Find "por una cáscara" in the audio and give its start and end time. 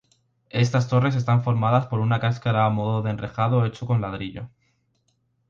1.85-2.65